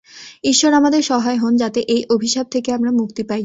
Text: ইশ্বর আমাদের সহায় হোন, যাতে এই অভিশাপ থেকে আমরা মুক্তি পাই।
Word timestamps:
ইশ্বর 0.43 0.71
আমাদের 0.73 1.01
সহায় 1.01 1.37
হোন, 1.37 1.53
যাতে 1.57 1.79
এই 1.87 2.01
অভিশাপ 2.09 2.45
থেকে 2.49 2.69
আমরা 2.71 2.91
মুক্তি 2.91 3.23
পাই। 3.23 3.39